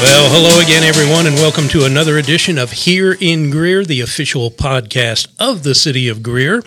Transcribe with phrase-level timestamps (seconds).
[0.00, 4.48] Well, hello again, everyone, and welcome to another edition of Here in Greer, the official
[4.48, 6.62] podcast of the city of Greer.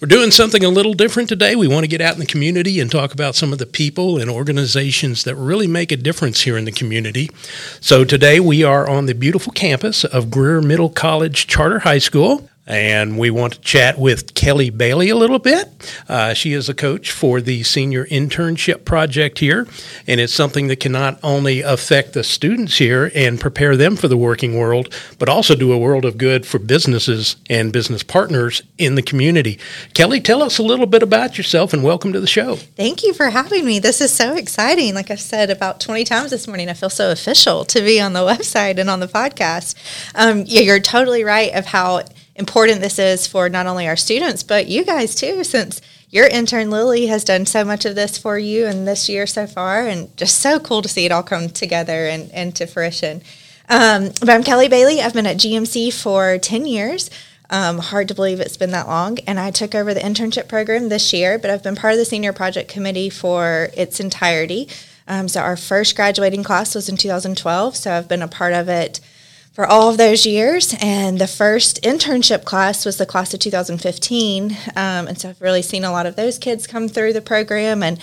[0.00, 1.56] We're doing something a little different today.
[1.56, 4.18] We want to get out in the community and talk about some of the people
[4.18, 7.28] and organizations that really make a difference here in the community.
[7.80, 12.48] So today we are on the beautiful campus of Greer Middle College Charter High School
[12.70, 15.68] and we want to chat with Kelly Bailey a little bit.
[16.08, 19.66] Uh, she is a coach for the senior internship project here,
[20.06, 24.06] and it's something that can not only affect the students here and prepare them for
[24.06, 28.62] the working world, but also do a world of good for businesses and business partners
[28.78, 29.58] in the community.
[29.92, 32.54] Kelly, tell us a little bit about yourself and welcome to the show.
[32.54, 33.80] Thank you for having me.
[33.80, 34.94] This is so exciting.
[34.94, 38.12] Like I've said about 20 times this morning, I feel so official to be on
[38.12, 39.74] the website and on the podcast.
[40.14, 42.04] Um, yeah, you're totally right of how
[42.40, 46.70] important this is for not only our students, but you guys too, since your intern
[46.70, 50.14] Lily has done so much of this for you and this year so far, and
[50.16, 53.22] just so cool to see it all come together and, and to fruition.
[53.68, 55.00] Um, but I'm Kelly Bailey.
[55.00, 57.10] I've been at GMC for 10 years.
[57.50, 59.18] Um, hard to believe it's been that long.
[59.20, 62.04] And I took over the internship program this year, but I've been part of the
[62.04, 64.68] senior project committee for its entirety.
[65.06, 67.76] Um, so our first graduating class was in 2012.
[67.76, 69.00] So I've been a part of it
[69.52, 70.74] for all of those years.
[70.80, 74.50] And the first internship class was the class of 2015.
[74.50, 77.82] Um, and so I've really seen a lot of those kids come through the program
[77.82, 77.98] and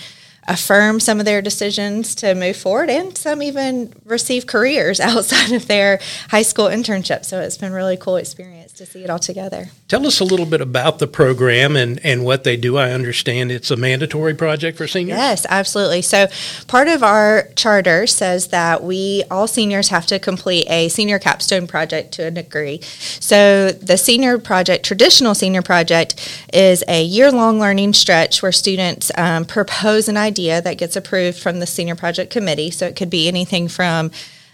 [0.46, 5.68] affirm some of their decisions to move forward, and some even receive careers outside of
[5.68, 7.24] their high school internship.
[7.24, 9.68] So it's been really cool experience to see it all together.
[9.86, 12.78] Tell us a little bit about the program and, and what they do.
[12.78, 15.18] I understand it's a mandatory project for seniors.
[15.18, 16.02] Yes, absolutely.
[16.02, 16.28] So
[16.66, 21.66] part of our charter says that we all seniors have to complete a senior capstone
[21.66, 22.80] project to a degree.
[22.82, 29.10] So the senior project, traditional senior project, is a year long learning stretch where students
[29.16, 32.70] um, propose an idea idea that gets approved from the senior project committee.
[32.70, 34.10] So it could be anything from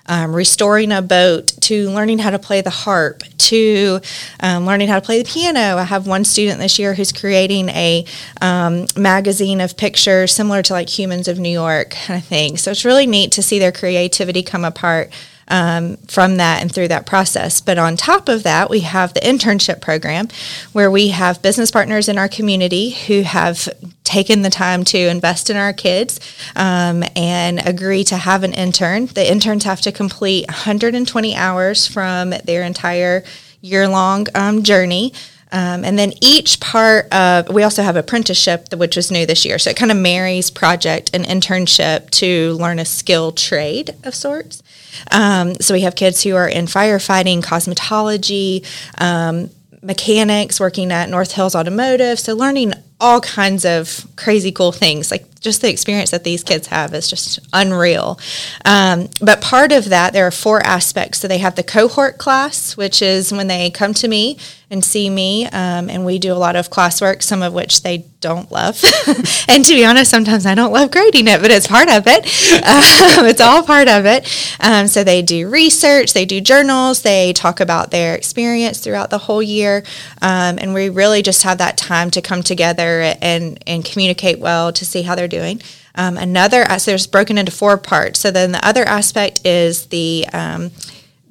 [0.06, 4.00] um, restoring a boat to learning how to play the harp to
[4.40, 5.76] um, learning how to play the piano.
[5.76, 8.04] I have one student this year who's creating a
[8.40, 12.56] um, magazine of pictures similar to like Humans of New York kind of thing.
[12.56, 15.10] So it's really neat to see their creativity come apart
[15.48, 17.60] um, from that and through that process.
[17.60, 20.28] But on top of that, we have the internship program
[20.72, 23.68] where we have business partners in our community who have
[24.04, 26.20] taken the time to invest in our kids
[26.56, 29.06] um, and agree to have an intern.
[29.06, 33.24] The interns have to complete 120 hours from their entire
[33.60, 35.12] year long um, journey.
[35.54, 39.60] Um, and then each part of, we also have apprenticeship, which was new this year.
[39.60, 44.64] So it kind of marries project and internship to learn a skill trade of sorts.
[45.12, 48.66] Um, so we have kids who are in firefighting, cosmetology,
[49.00, 49.48] um,
[49.80, 52.18] mechanics, working at North Hills Automotive.
[52.18, 52.72] So learning
[53.04, 55.10] all kinds of crazy cool things.
[55.10, 58.18] Like just the experience that these kids have is just unreal.
[58.64, 61.18] Um, but part of that, there are four aspects.
[61.18, 64.38] So they have the cohort class, which is when they come to me
[64.70, 68.06] and see me, um, and we do a lot of classwork, some of which they
[68.20, 68.82] don't love.
[69.48, 72.24] and to be honest, sometimes I don't love grading it, but it's part of it.
[72.64, 74.26] Um, it's all part of it.
[74.60, 79.18] Um, so they do research, they do journals, they talk about their experience throughout the
[79.18, 79.84] whole year,
[80.22, 84.72] um, and we really just have that time to come together and and communicate well
[84.72, 85.60] to see how they're doing.
[85.96, 88.18] Um, another, so there's broken into four parts.
[88.18, 90.72] So then the other aspect is the um,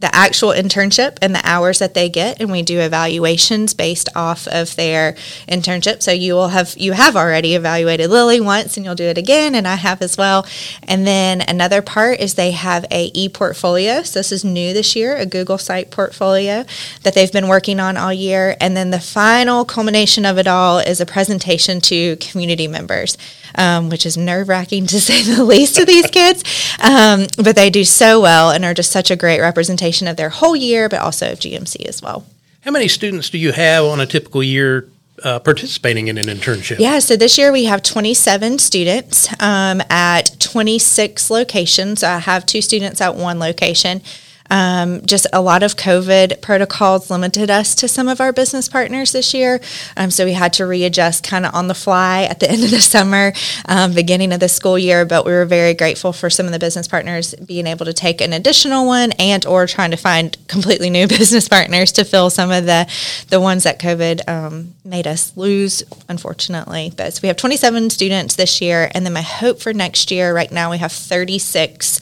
[0.04, 4.50] the actual internship and the hours that they get and we do evaluations based off
[4.50, 5.14] of their
[5.48, 6.04] internship.
[6.04, 9.56] So you will have you have already evaluated lily once and you'll do it again
[9.56, 10.46] and i have as well.
[10.84, 14.04] And then another part is they have a e-portfolio.
[14.04, 16.66] So this is new this year a google site portfolio
[17.04, 18.58] that they've been working on all year.
[18.60, 23.18] And then the final culmination of it all is a presentation to community members
[23.56, 26.44] um, which is nerve wracking to say the least to these kids.
[26.82, 30.30] Um, but they do so well and are just such a great representation of their
[30.30, 32.26] whole year, but also of GMC as well.
[32.62, 34.88] How many students do you have on a typical year
[35.24, 36.80] uh, participating in an internship?
[36.80, 42.04] Yeah, so this year we have 27 students um, at 26 locations.
[42.04, 44.02] I have two students at one location.
[44.50, 49.12] Um, just a lot of COVID protocols limited us to some of our business partners
[49.12, 49.62] this year.
[49.98, 52.72] Um, so we had to readjust kind of on the fly at the end of
[52.72, 53.34] the summer,
[53.68, 55.06] um, beginning of the school year.
[55.06, 58.22] But we were very grateful for some of the business partners being able to take
[58.22, 62.52] an additional one and or trying to find completely new business partners to fill some
[62.52, 62.90] of the,
[63.30, 66.92] the ones that COVID um, made us lose, unfortunately.
[66.96, 68.90] But so we have 27 students this year.
[68.94, 72.00] And then my hope for next year, right now, we have 36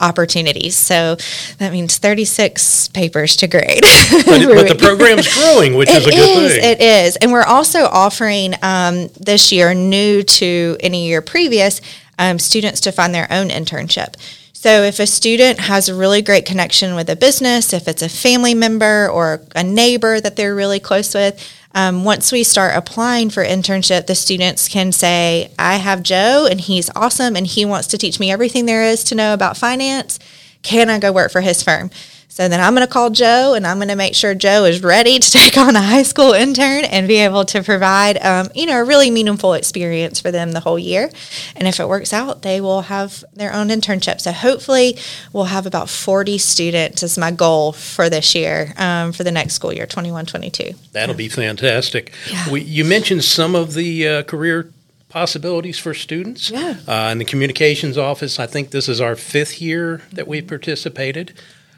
[0.00, 0.76] opportunities.
[0.76, 1.16] So
[1.58, 3.82] that means 36 papers to grade.
[3.82, 6.70] but, but, the program's growing, which it is a good thing.
[6.70, 7.16] It is.
[7.16, 11.80] And we're also offering um, this year, new to any year previous,
[12.18, 14.14] um, students to find their own internship.
[14.52, 18.08] So if a student has a really great connection with a business, if it's a
[18.08, 21.38] family member or a neighbor that they're really close with,
[21.74, 26.60] um, once we start applying for internship, the students can say, I have Joe and
[26.60, 30.18] he's awesome and he wants to teach me everything there is to know about finance.
[30.64, 31.90] Can I go work for his firm?
[32.34, 34.82] So then I'm going to call Joe and I'm going to make sure Joe is
[34.82, 38.66] ready to take on a high school intern and be able to provide, um, you
[38.66, 41.12] know, a really meaningful experience for them the whole year.
[41.54, 44.20] And if it works out, they will have their own internship.
[44.20, 44.98] So hopefully
[45.32, 49.54] we'll have about 40 students as my goal for this year, um, for the next
[49.54, 50.72] school year, 21, 22.
[50.90, 52.12] That'll be fantastic.
[52.28, 52.50] Yeah.
[52.50, 54.72] We, you mentioned some of the uh, career
[55.14, 56.50] possibilities for students.
[56.50, 56.74] Yeah.
[56.88, 61.32] Uh, in the communications office, I think this is our fifth year that we've participated.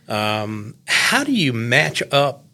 [0.08, 2.45] Um, how do you match up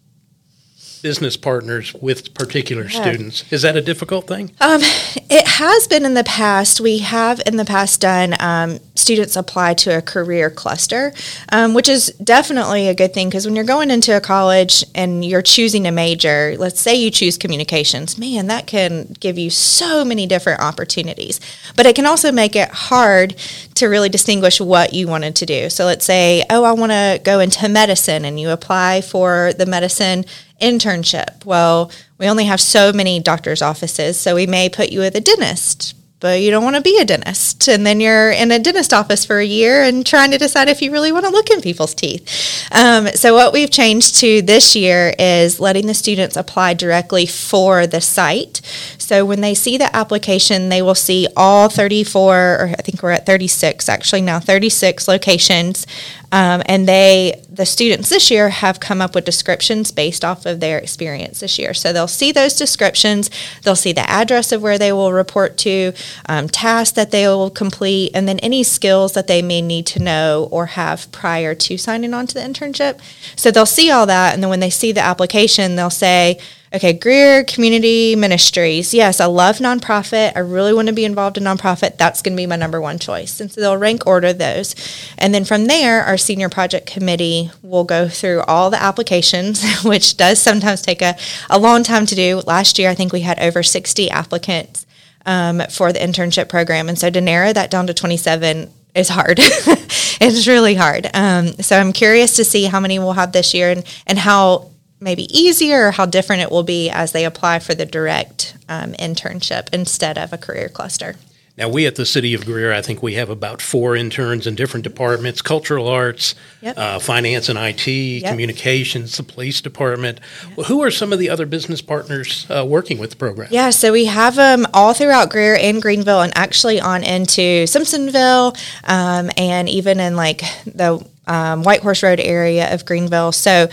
[1.02, 3.02] business partners with particular yeah.
[3.02, 3.52] students.
[3.52, 4.52] Is that a difficult thing?
[4.60, 4.80] Um,
[5.28, 6.80] it has been in the past.
[6.80, 11.12] We have in the past done um, students apply to a career cluster,
[11.50, 15.24] um, which is definitely a good thing because when you're going into a college and
[15.24, 20.04] you're choosing a major, let's say you choose communications, man, that can give you so
[20.04, 21.40] many different opportunities.
[21.76, 23.34] But it can also make it hard
[23.74, 25.68] to really distinguish what you wanted to do.
[25.68, 29.66] So let's say, oh, I want to go into medicine, and you apply for the
[29.66, 30.24] medicine
[30.62, 31.44] internship.
[31.44, 35.20] Well, we only have so many doctor's offices, so we may put you with a
[35.20, 37.66] dentist, but you don't want to be a dentist.
[37.66, 40.80] And then you're in a dentist office for a year and trying to decide if
[40.80, 42.68] you really want to look in people's teeth.
[42.70, 47.88] Um, so, what we've changed to this year is letting the students apply directly for
[47.88, 48.60] the site.
[48.98, 53.10] So, when they see the application, they will see all 34, or I think we're
[53.10, 55.86] at 36 actually now, 36 locations
[56.32, 60.58] um, and they, the students this year, have come up with descriptions based off of
[60.58, 61.74] their experience this year.
[61.74, 63.30] So they'll see those descriptions,
[63.62, 65.92] they'll see the address of where they will report to,
[66.28, 70.02] um, tasks that they will complete, and then any skills that they may need to
[70.02, 72.98] know or have prior to signing on to the internship.
[73.36, 76.40] So they'll see all that, and then when they see the application, they'll say,
[76.74, 78.94] Okay, Greer Community Ministries.
[78.94, 80.32] Yes, I love nonprofit.
[80.34, 81.98] I really want to be involved in nonprofit.
[81.98, 83.40] That's going to be my number one choice.
[83.40, 84.74] And so they'll rank order those.
[85.18, 90.16] And then from there, our senior project committee will go through all the applications, which
[90.16, 91.14] does sometimes take a,
[91.50, 92.40] a long time to do.
[92.46, 94.86] Last year, I think we had over 60 applicants
[95.26, 96.88] um, for the internship program.
[96.88, 99.36] And so to narrow that down to 27 is hard.
[99.40, 101.10] it's really hard.
[101.12, 104.71] Um, so I'm curious to see how many we'll have this year and, and how
[105.02, 108.92] maybe easier or how different it will be as they apply for the direct um,
[108.94, 111.16] internship instead of a career cluster.
[111.58, 114.54] Now, we at the City of Greer, I think we have about four interns in
[114.54, 116.78] different departments cultural arts, yep.
[116.78, 118.30] uh, finance and IT, yep.
[118.30, 120.18] communications, the police department.
[120.48, 120.56] Yep.
[120.56, 123.48] Well, who are some of the other business partners uh, working with the program?
[123.50, 128.56] Yeah, so we have them all throughout Greer and Greenville, and actually on into Simpsonville,
[128.84, 133.32] um, and even in like the um, White Horse Road area of Greenville.
[133.32, 133.68] So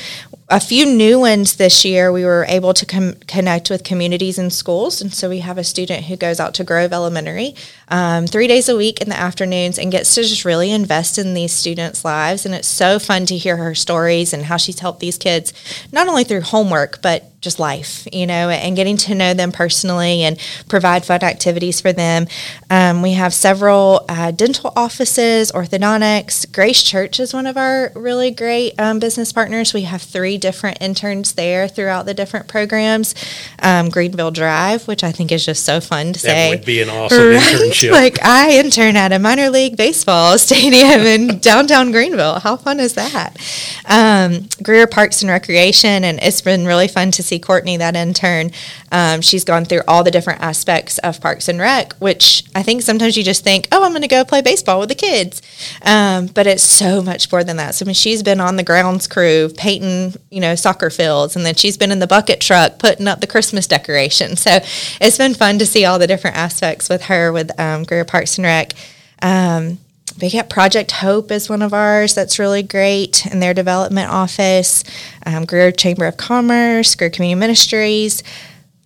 [0.50, 2.12] a few new ones this year.
[2.12, 5.64] We were able to com- connect with communities and schools, and so we have a
[5.64, 7.56] student who goes out to Grove Elementary
[7.90, 11.34] um, three days a week in the afternoons and gets to just really invest in
[11.34, 12.46] these students' lives.
[12.46, 15.54] And it's so fun to hear her stories and how she's helped these kids
[15.92, 20.24] not only through homework but just life, you know, and getting to know them personally
[20.24, 20.38] and
[20.68, 22.28] provide fun activities for them.
[22.70, 26.52] Um, we have several uh, dental offices, orthodontics.
[26.52, 29.74] Grace Church is one of our really great um, business partners.
[29.74, 33.16] We have three different interns there throughout the different programs.
[33.60, 36.50] Um, Greenville Drive, which I think is just so fun to that say.
[36.50, 37.42] would be an awesome right?
[37.42, 37.79] internship.
[37.88, 42.40] Like I intern at a minor league baseball stadium in downtown Greenville.
[42.40, 43.38] How fun is that?
[43.86, 48.52] Um, Greer Parks and Recreation, and it's been really fun to see Courtney, that intern.
[48.92, 52.82] Um, she's gone through all the different aspects of Parks and Rec, which I think
[52.82, 55.42] sometimes you just think, oh, I'm going to go play baseball with the kids.
[55.84, 57.76] Um, but it's so much more than that.
[57.76, 61.46] So, I mean, she's been on the grounds crew painting, you know, soccer fields, and
[61.46, 64.42] then she's been in the bucket truck putting up the Christmas decorations.
[64.42, 64.60] So
[65.02, 68.38] it's been fun to see all the different aspects with her with um, Greer Parks
[68.38, 68.74] and Rec.
[69.22, 69.80] Um,
[70.20, 74.84] but Project Hope is one of ours that's really great in their development office.
[75.26, 78.24] Um, Greer Chamber of Commerce, Greer Community Ministries.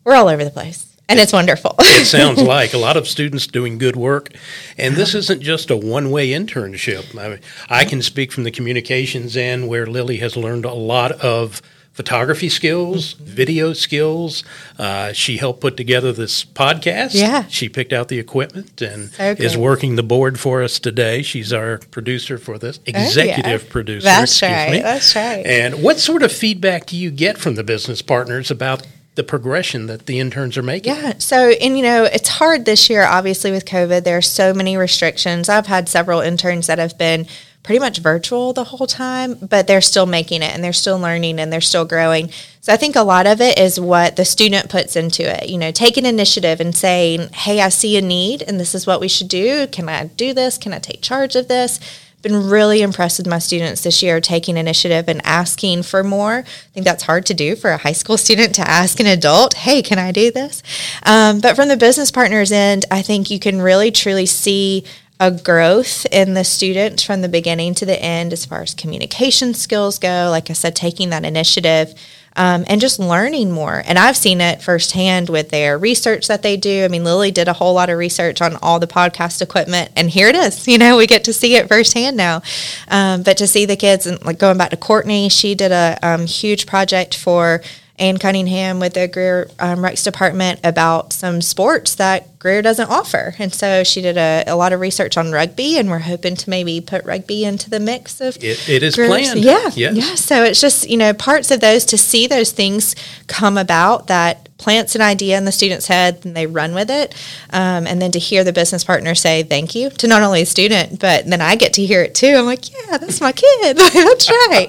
[0.04, 0.94] We're all over the place.
[1.10, 1.76] And it's wonderful.
[1.80, 4.30] it sounds like a lot of students doing good work.
[4.78, 7.18] And this isn't just a one way internship.
[7.20, 11.12] I, mean, I can speak from the communications end where Lily has learned a lot
[11.12, 13.26] of photography skills, mm-hmm.
[13.26, 14.44] video skills.
[14.80, 17.14] Uh, she helped put together this podcast.
[17.14, 17.46] Yeah.
[17.48, 21.22] She picked out the equipment and so is working the board for us today.
[21.22, 23.72] She's our producer for this, executive oh, yeah.
[23.72, 24.06] producer.
[24.06, 24.72] That's right.
[24.72, 24.82] Me.
[24.82, 25.46] That's right.
[25.46, 29.86] And what sort of feedback do you get from the business partners about the progression
[29.88, 30.96] that the interns are making.
[30.96, 31.14] Yeah.
[31.20, 34.04] So, and you know, it's hard this year, obviously, with COVID.
[34.04, 35.50] There are so many restrictions.
[35.50, 37.28] I've had several interns that have been
[37.64, 41.40] pretty much virtual the whole time, but they're still making it and they're still learning
[41.40, 42.30] and they're still growing.
[42.60, 45.48] So I think a lot of it is what the student puts into it.
[45.48, 49.00] You know, taking initiative and saying, "Hey, I see a need and this is what
[49.00, 49.68] we should do.
[49.68, 50.58] Can I do this?
[50.58, 51.80] Can I take charge of this?"
[52.24, 56.38] Been really impressed with my students this year taking initiative and asking for more.
[56.38, 59.54] I think that's hard to do for a high school student to ask an adult,
[59.54, 60.64] hey, can I do this?
[61.04, 64.86] Um, but from the business partners end, I think you can really truly see
[65.20, 69.54] a growth in the student from the beginning to the end as far as communication
[69.54, 70.30] skills go.
[70.32, 71.94] Like I said, taking that initiative
[72.36, 73.84] um, and just learning more.
[73.86, 76.84] And I've seen it firsthand with their research that they do.
[76.84, 80.10] I mean, Lily did a whole lot of research on all the podcast equipment, and
[80.10, 80.68] here it is.
[80.74, 82.42] You know, we get to see it firsthand now.
[82.88, 86.00] Um, but to see the kids, and like going back to Courtney, she did a
[86.02, 87.62] um, huge project for
[88.00, 93.34] Ann Cunningham with the Greer um, Recs department about some sports that Greer doesn't offer.
[93.40, 96.50] And so she did a, a, lot of research on rugby, and we're hoping to
[96.50, 99.08] maybe put rugby into the mix of it, it is Greer's.
[99.08, 99.40] planned.
[99.40, 99.96] Yeah, yes.
[99.96, 100.16] yeah.
[100.16, 102.98] So it's just you know parts of those to see those things
[103.28, 107.14] come about that plants an idea in the student's head and they run with it.
[107.50, 110.46] Um, and then to hear the business partner say thank you to not only the
[110.46, 112.28] student, but then I get to hear it too.
[112.28, 113.78] I'm like, yeah, that's my kid.
[113.78, 114.68] that's right.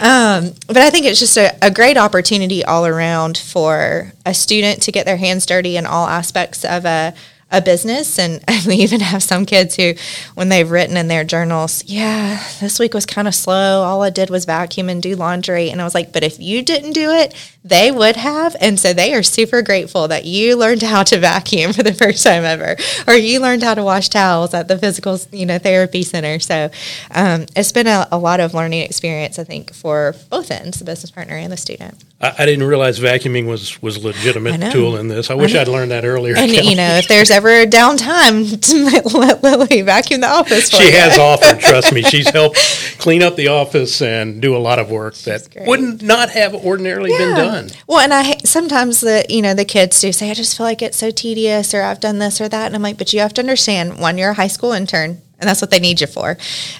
[0.00, 4.82] Um, but I think it's just a, a great opportunity all around for a student
[4.82, 7.13] to get their hands dirty in all aspects of a
[7.54, 8.18] a business.
[8.18, 9.94] And we even have some kids who,
[10.34, 13.82] when they've written in their journals, yeah, this week was kind of slow.
[13.82, 15.70] All I did was vacuum and do laundry.
[15.70, 17.34] And I was like, but if you didn't do it,
[17.64, 18.56] they would have.
[18.60, 22.24] And so they are super grateful that you learned how to vacuum for the first
[22.24, 26.02] time ever, or you learned how to wash towels at the physical, you know, therapy
[26.02, 26.38] center.
[26.40, 26.70] So
[27.10, 30.84] um, it's been a, a lot of learning experience, I think, for both ends, the
[30.84, 32.04] business partner and the student.
[32.24, 35.30] I, I didn't realize vacuuming was was a legitimate tool in this.
[35.30, 36.36] I wish I I'd learned that earlier.
[36.36, 36.68] And Kelly.
[36.68, 38.60] you know, if there's ever a downtime,
[39.12, 40.70] to let Lily vacuum the office.
[40.70, 40.92] she you.
[40.92, 41.60] has offered.
[41.60, 42.56] Trust me, she's helped
[42.98, 47.10] clean up the office and do a lot of work that wouldn't not have ordinarily
[47.10, 47.18] yeah.
[47.18, 47.70] been done.
[47.86, 50.80] Well, and I sometimes the you know the kids do say, I just feel like
[50.80, 53.34] it's so tedious, or I've done this or that, and I'm like, but you have
[53.34, 56.36] to understand, one, you're a high school intern and that's what they need you for.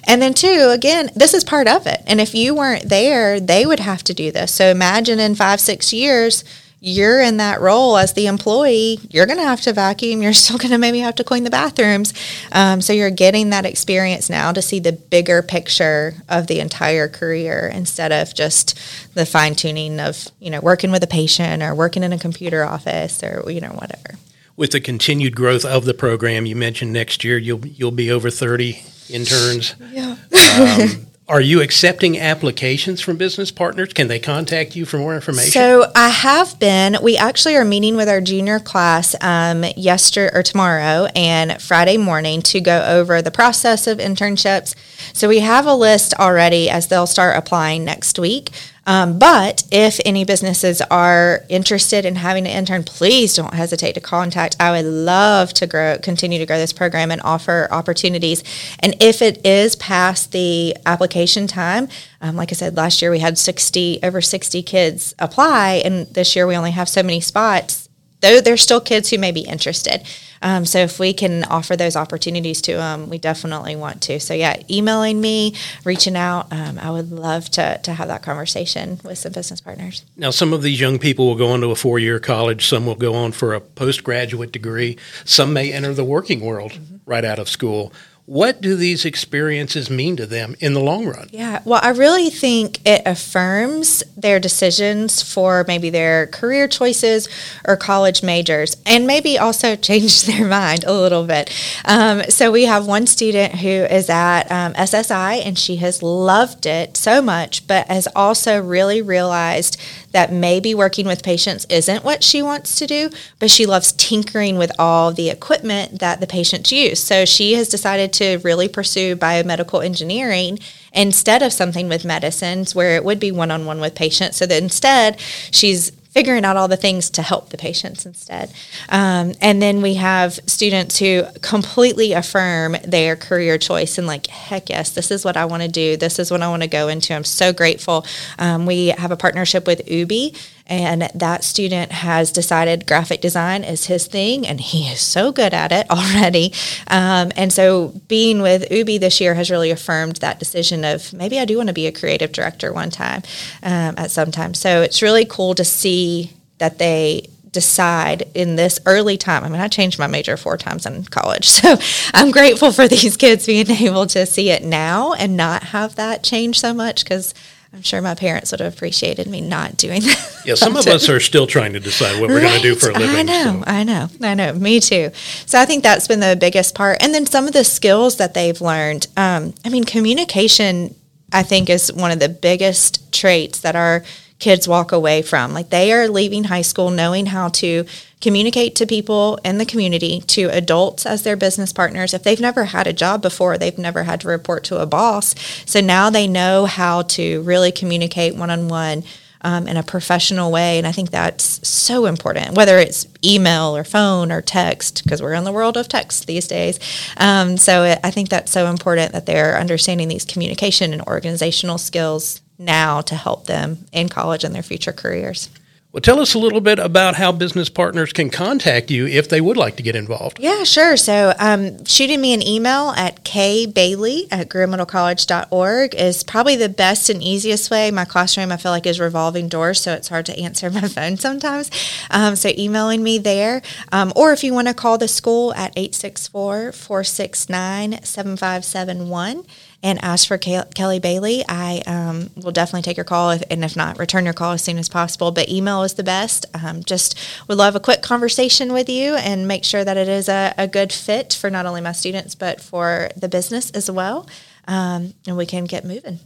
[0.07, 2.01] And then two, again, this is part of it.
[2.07, 4.53] And if you weren't there, they would have to do this.
[4.53, 6.43] So imagine in five, six years,
[6.87, 8.99] you're in that role as the employee.
[9.09, 10.21] You're going to have to vacuum.
[10.21, 12.13] You're still going to maybe have to clean the bathrooms.
[12.51, 17.07] Um, so you're getting that experience now to see the bigger picture of the entire
[17.07, 18.77] career instead of just
[19.15, 22.63] the fine tuning of you know working with a patient or working in a computer
[22.63, 24.15] office or you know whatever
[24.57, 28.29] with the continued growth of the program, you mentioned next year you'll you'll be over
[28.29, 29.75] thirty interns.
[29.91, 30.15] Yeah.
[30.59, 33.93] um, are you accepting applications from business partners?
[33.93, 35.51] Can they contact you for more information?
[35.51, 36.97] So I have been.
[37.01, 42.43] We actually are meeting with our junior class um, yesterday or tomorrow and Friday morning
[42.43, 44.75] to go over the process of internships.
[45.13, 48.51] So we have a list already as they'll start applying next week.
[48.85, 54.01] Um, but if any businesses are interested in having an intern, please don't hesitate to
[54.01, 54.55] contact.
[54.59, 58.43] I would love to grow, continue to grow this program and offer opportunities.
[58.79, 61.87] And if it is past the application time,
[62.21, 66.35] um, like I said, last year we had 60 over 60 kids apply, and this
[66.35, 67.84] year we only have so many spots.
[68.25, 70.01] Though there's still kids who may be interested.
[70.41, 74.19] Um, so if we can offer those opportunities to them, we definitely want to.
[74.19, 75.53] So yeah, emailing me,
[75.83, 80.03] reaching out, um, I would love to to have that conversation with some business partners.
[80.17, 82.65] Now, some of these young people will go on to a four year college.
[82.65, 84.97] Some will go on for a postgraduate degree.
[85.23, 86.97] Some may enter the working world mm-hmm.
[87.05, 87.93] right out of school.
[88.27, 91.29] What do these experiences mean to them in the long run?
[91.31, 97.29] Yeah, well, I really think it affirms their decisions for maybe their career choices
[97.65, 101.53] or college majors, and maybe also change their mind a little bit.
[101.85, 106.65] Um, so, we have one student who is at um, SSI and she has loved
[106.65, 109.79] it so much, but has also really realized
[110.15, 114.57] that maybe working with patients isn't what she wants to do, but she loves tinkering
[114.57, 117.03] with all the equipment that the patients use.
[117.03, 120.57] So, she has decided to really pursue biomedical engineering
[120.93, 124.37] instead of something with medicines where it would be one on one with patients.
[124.37, 125.19] So that instead,
[125.51, 128.49] she's figuring out all the things to help the patients instead.
[128.87, 134.69] Um, and then we have students who completely affirm their career choice and like, heck
[134.69, 135.97] yes, this is what I want to do.
[135.97, 137.13] This is what I want to go into.
[137.13, 138.05] I'm so grateful.
[138.39, 140.33] Um, we have a partnership with Ubi
[140.67, 145.53] and that student has decided graphic design is his thing and he is so good
[145.53, 146.53] at it already
[146.87, 151.39] um, and so being with ubi this year has really affirmed that decision of maybe
[151.39, 153.21] i do want to be a creative director one time
[153.63, 158.81] um, at some time so it's really cool to see that they decide in this
[158.85, 159.45] early time.
[159.45, 161.49] I mean, I changed my major four times in college.
[161.65, 161.77] So
[162.13, 166.21] I'm grateful for these kids being able to see it now and not have that
[166.21, 167.33] change so much because
[167.75, 170.41] I'm sure my parents would have appreciated me not doing that.
[170.45, 172.89] Yeah, some of us are still trying to decide what we're going to do for
[172.89, 173.15] a living.
[173.17, 173.63] I know, so.
[173.67, 174.53] I know, I know.
[174.53, 175.11] Me too.
[175.45, 177.03] So I think that's been the biggest part.
[177.03, 179.07] And then some of the skills that they've learned.
[179.17, 180.95] Um, I mean, communication,
[181.33, 184.03] I think, is one of the biggest traits that our
[184.39, 185.53] kids walk away from.
[185.53, 187.85] Like they are leaving high school knowing how to
[188.21, 192.13] communicate to people in the community, to adults as their business partners.
[192.13, 195.35] If they've never had a job before, they've never had to report to a boss.
[195.65, 199.03] So now they know how to really communicate one on one.
[199.45, 200.79] in a professional way.
[200.79, 205.33] And I think that's so important, whether it's email or phone or text, because we're
[205.33, 206.79] in the world of text these days.
[207.17, 211.77] Um, so it, I think that's so important that they're understanding these communication and organizational
[211.77, 215.49] skills now to help them in college and their future careers.
[215.95, 219.39] Well, tell us a little bit about how business partners can contact you if they
[219.39, 220.41] would like to get involved.
[220.41, 220.97] Yeah, sure.
[220.97, 227.23] So, um, shooting me an email at kbailey at greermiddlecollege.org is probably the best and
[227.23, 227.91] easiest way.
[227.91, 231.15] My classroom, I feel like, is revolving doors, so it's hard to answer my phone
[231.15, 231.71] sometimes.
[232.11, 233.61] Um, so, emailing me there.
[233.93, 239.45] Um, or if you want to call the school at 864 469 7571
[239.83, 243.75] and ask for Kelly Bailey, I um, will definitely take your call, if, and if
[243.75, 245.31] not, return your call as soon as possible.
[245.31, 246.45] But email is the best.
[246.53, 247.17] Um, just
[247.47, 250.67] would love a quick conversation with you and make sure that it is a, a
[250.67, 254.27] good fit for not only my students but for the business as well,
[254.67, 256.19] um, and we can get moving.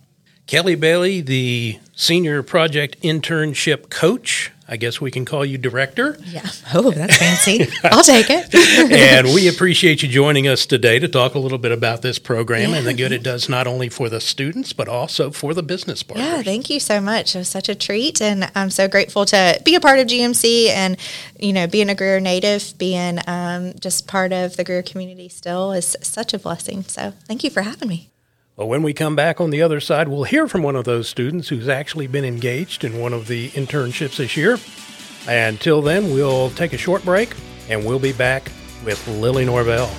[0.47, 4.51] Kelly Bailey, the senior project internship coach.
[4.71, 6.17] I guess we can call you director.
[6.25, 6.47] Yeah.
[6.73, 7.67] Oh, that's fancy.
[7.83, 8.53] I'll take it.
[8.53, 12.69] and we appreciate you joining us today to talk a little bit about this program
[12.69, 12.77] yeah.
[12.77, 16.03] and the good it does not only for the students but also for the business
[16.03, 16.27] partners.
[16.27, 17.35] Yeah, thank you so much.
[17.35, 20.69] It was such a treat, and I'm so grateful to be a part of GMC
[20.69, 20.97] and
[21.39, 25.71] you know being a Greer native, being um, just part of the Greer community still
[25.71, 26.83] is such a blessing.
[26.83, 28.09] So thank you for having me.
[28.59, 31.07] Well, when we come back on the other side, we'll hear from one of those
[31.07, 34.57] students who's actually been engaged in one of the internships this year.
[35.29, 37.33] Until then, we'll take a short break
[37.69, 38.51] and we'll be back
[38.83, 39.89] with Lily Norvell.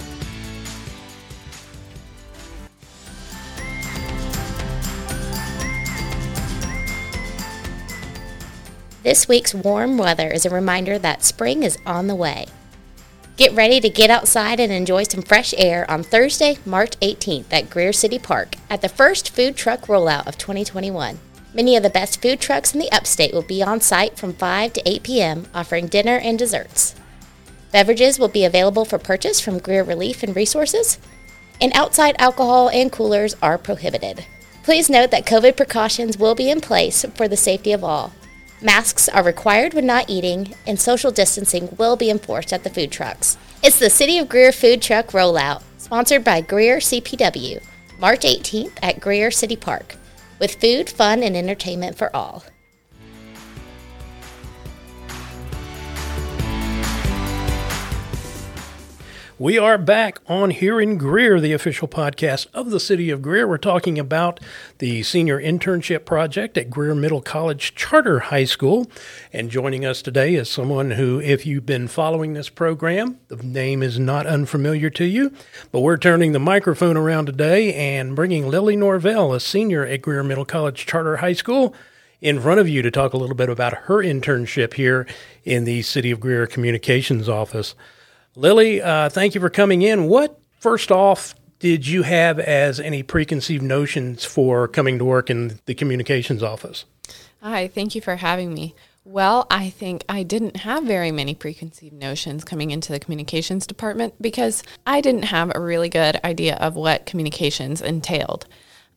[9.02, 12.44] This week's warm weather is a reminder that spring is on the way.
[13.40, 17.70] Get ready to get outside and enjoy some fresh air on Thursday, March 18th at
[17.70, 21.18] Greer City Park at the first food truck rollout of 2021.
[21.54, 24.74] Many of the best food trucks in the upstate will be on site from 5
[24.74, 26.94] to 8 p.m., offering dinner and desserts.
[27.72, 30.98] Beverages will be available for purchase from Greer Relief and Resources,
[31.62, 34.26] and outside alcohol and coolers are prohibited.
[34.64, 38.12] Please note that COVID precautions will be in place for the safety of all.
[38.62, 42.92] Masks are required when not eating, and social distancing will be enforced at the food
[42.92, 43.38] trucks.
[43.62, 47.62] It's the City of Greer Food Truck Rollout, sponsored by Greer CPW,
[47.98, 49.96] March 18th at Greer City Park,
[50.38, 52.44] with food, fun, and entertainment for all.
[59.40, 63.48] We are back on here in Greer, the official podcast of the city of Greer.
[63.48, 64.38] We're talking about
[64.80, 68.90] the senior internship project at Greer Middle College Charter High School.
[69.32, 73.82] And joining us today is someone who, if you've been following this program, the name
[73.82, 75.32] is not unfamiliar to you.
[75.72, 80.22] But we're turning the microphone around today and bringing Lily Norvell, a senior at Greer
[80.22, 81.74] Middle College Charter High School,
[82.20, 85.06] in front of you to talk a little bit about her internship here
[85.44, 87.74] in the City of Greer Communications Office.
[88.40, 90.06] Lily, uh, thank you for coming in.
[90.06, 95.60] What, first off, did you have as any preconceived notions for coming to work in
[95.66, 96.86] the communications office?
[97.42, 98.74] Hi, thank you for having me.
[99.04, 104.14] Well, I think I didn't have very many preconceived notions coming into the communications department
[104.22, 108.46] because I didn't have a really good idea of what communications entailed.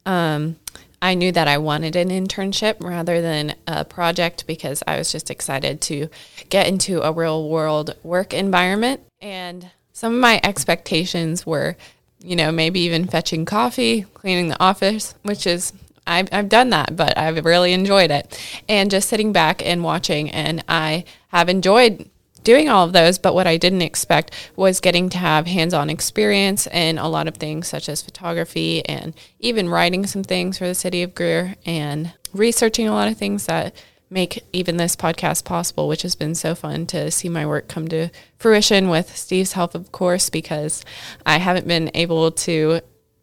[0.06, 0.56] Um,
[1.02, 5.30] I knew that I wanted an internship rather than a project because I was just
[5.30, 6.08] excited to
[6.48, 9.02] get into a real world work environment.
[9.24, 11.78] And some of my expectations were,
[12.20, 15.72] you know, maybe even fetching coffee, cleaning the office, which is
[16.06, 18.38] I've, I've done that, but I've really enjoyed it.
[18.68, 22.10] And just sitting back and watching, and I have enjoyed
[22.44, 25.90] doing all of those, but what I didn't expect was getting to have hands on
[25.90, 30.68] experience in a lot of things, such as photography and even writing some things for
[30.68, 33.74] the city of Greer and researching a lot of things that
[34.14, 37.88] make even this podcast possible, which has been so fun to see my work come
[37.88, 40.86] to fruition with Steve's help, of course, because
[41.26, 42.82] I haven't been able to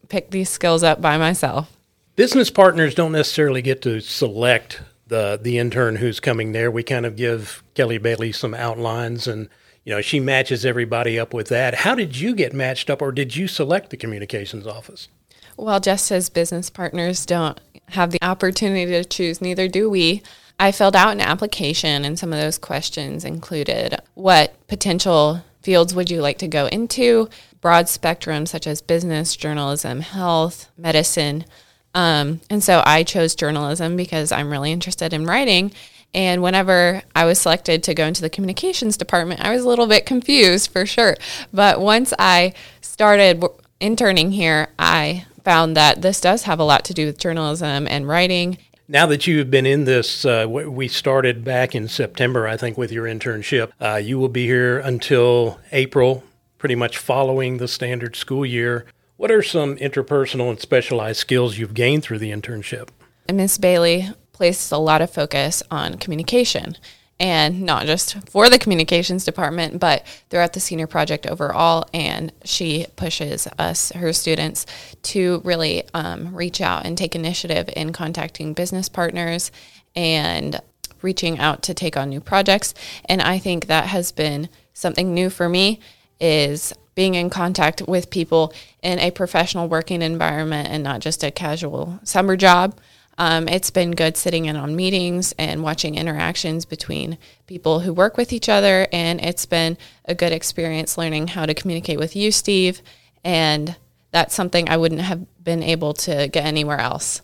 [0.09, 1.77] pick these skills up by myself.
[2.17, 6.71] Business partners don't necessarily get to select the the intern who's coming there.
[6.71, 9.49] We kind of give Kelly Bailey some outlines and
[9.85, 11.75] you know, she matches everybody up with that.
[11.75, 15.09] How did you get matched up or did you select the communications office?
[15.57, 20.23] Well, just as business partners don't have the opportunity to choose, neither do we.
[20.61, 26.11] I filled out an application, and some of those questions included what potential fields would
[26.11, 27.31] you like to go into,
[27.63, 31.47] broad spectrum such as business, journalism, health, medicine.
[31.95, 35.73] Um, and so I chose journalism because I'm really interested in writing.
[36.13, 39.87] And whenever I was selected to go into the communications department, I was a little
[39.87, 41.17] bit confused for sure.
[41.55, 43.43] But once I started
[43.81, 48.07] interning here, I found that this does have a lot to do with journalism and
[48.07, 48.59] writing
[48.91, 52.91] now that you've been in this, uh, we started back in September, I think, with
[52.91, 53.71] your internship.
[53.81, 56.25] Uh, you will be here until April,
[56.59, 58.85] pretty much following the standard school year.
[59.17, 62.89] What are some interpersonal and specialized skills you've gained through the internship?
[63.33, 66.77] Miss Bailey placed a lot of focus on communication
[67.21, 71.85] and not just for the communications department, but throughout the senior project overall.
[71.93, 74.65] And she pushes us, her students,
[75.03, 79.53] to really um, reach out and take initiative in contacting business partners
[79.95, 80.61] and
[81.03, 82.75] reaching out to take on new projects.
[83.05, 85.81] And I think that has been something new for me
[86.21, 88.53] is being in contact with people
[88.83, 92.79] in a professional working environment and not just a casual summer job.
[93.21, 98.17] Um, it's been good sitting in on meetings and watching interactions between people who work
[98.17, 98.89] with each other.
[98.95, 102.81] And it's been a good experience learning how to communicate with you, Steve.
[103.23, 103.77] And
[104.11, 107.21] that's something I wouldn't have been able to get anywhere else.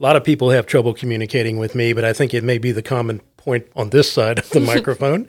[0.00, 2.72] A lot of people have trouble communicating with me, but I think it may be
[2.72, 5.28] the common point on this side of the microphone.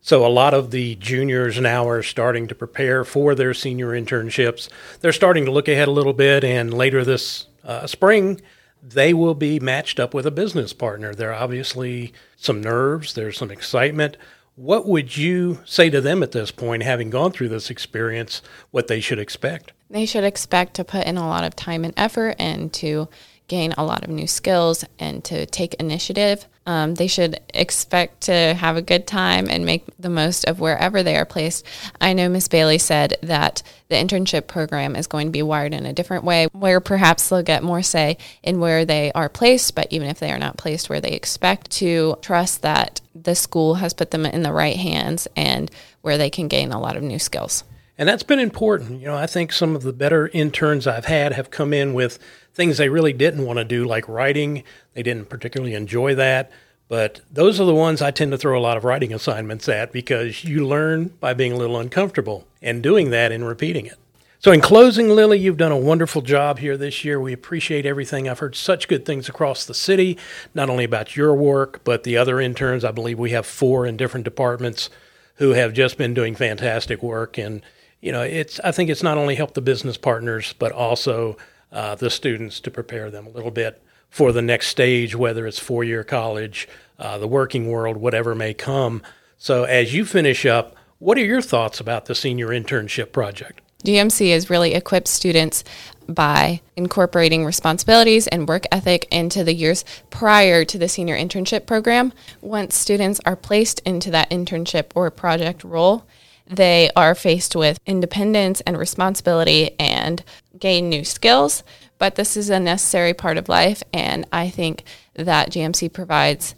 [0.00, 4.68] So, a lot of the juniors now are starting to prepare for their senior internships.
[5.00, 8.42] They're starting to look ahead a little bit, and later this uh, spring,
[8.86, 11.14] they will be matched up with a business partner.
[11.14, 14.16] There are obviously some nerves, there's some excitement.
[14.56, 18.86] What would you say to them at this point, having gone through this experience, what
[18.86, 19.72] they should expect?
[19.88, 23.08] They should expect to put in a lot of time and effort and to
[23.48, 26.46] gain a lot of new skills and to take initiative.
[26.66, 31.02] Um, they should expect to have a good time and make the most of wherever
[31.02, 31.66] they are placed.
[32.00, 35.84] I know Miss Bailey said that the internship program is going to be wired in
[35.84, 39.88] a different way, where perhaps they'll get more say in where they are placed, but
[39.90, 43.92] even if they are not placed where they expect, to trust that the school has
[43.92, 47.18] put them in the right hands and where they can gain a lot of new
[47.18, 47.62] skills.
[47.96, 49.00] And that's been important.
[49.00, 52.18] You know, I think some of the better interns I've had have come in with
[52.52, 54.64] things they really didn't want to do, like writing.
[54.94, 56.50] They didn't particularly enjoy that.
[56.88, 59.92] But those are the ones I tend to throw a lot of writing assignments at
[59.92, 63.98] because you learn by being a little uncomfortable and doing that and repeating it.
[64.38, 67.18] So, in closing, Lily, you've done a wonderful job here this year.
[67.18, 68.28] We appreciate everything.
[68.28, 70.18] I've heard such good things across the city,
[70.52, 72.84] not only about your work, but the other interns.
[72.84, 74.90] I believe we have four in different departments
[75.36, 77.38] who have just been doing fantastic work.
[77.38, 77.62] And,
[78.04, 81.38] you know, it's, I think it's not only helped the business partners, but also
[81.72, 85.58] uh, the students to prepare them a little bit for the next stage, whether it's
[85.58, 89.02] four year college, uh, the working world, whatever may come.
[89.38, 93.62] So, as you finish up, what are your thoughts about the senior internship project?
[93.84, 95.64] GMC has really equipped students
[96.06, 102.12] by incorporating responsibilities and work ethic into the years prior to the senior internship program.
[102.42, 106.04] Once students are placed into that internship or project role,
[106.46, 110.22] they are faced with independence and responsibility and
[110.58, 111.62] gain new skills.
[111.98, 116.54] But this is a necessary part of life, and I think that GMC provides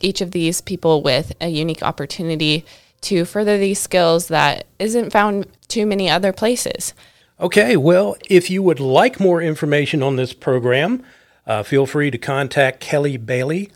[0.00, 2.64] each of these people with a unique opportunity
[3.02, 6.94] to further these skills that isn't found too many other places.
[7.40, 11.02] Okay, well, if you would like more information on this program,
[11.46, 13.70] uh, feel free to contact Kelly Bailey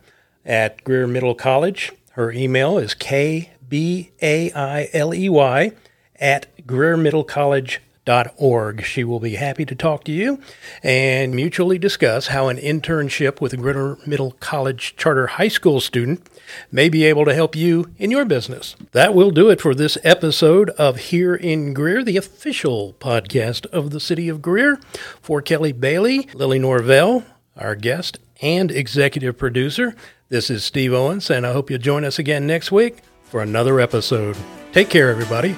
[0.45, 1.92] at Greer Middle College.
[2.12, 5.72] Her email is k B A I L E Y,
[6.20, 8.85] at greermiddlecollege.org.
[8.85, 10.40] She will be happy to talk to you
[10.83, 16.29] and mutually discuss how an internship with a Greer Middle College Charter High School student
[16.70, 18.76] may be able to help you in your business.
[18.92, 23.90] That will do it for this episode of Here in Greer, the official podcast of
[23.90, 24.79] the City of Greer.
[25.20, 27.24] For Kelly Bailey, Lily Norvell,
[27.57, 29.94] our guest and executive producer,
[30.29, 33.80] this is Steve Owens, and I hope you'll join us again next week for another
[33.80, 34.36] episode.
[34.72, 35.56] Take care, everybody.